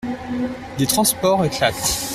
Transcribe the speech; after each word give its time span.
Des 0.79 0.87
transports 0.87 1.43
éclatent. 1.45 2.07